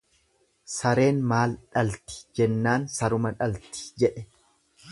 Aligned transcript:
"""Sareen 0.75 1.19
maal 1.33 1.53
dhalti"" 1.75 2.17
jennaan 2.41 2.89
""saruma 2.97 3.35
dhalti"" 3.43 3.87
jedhe." 4.05 4.25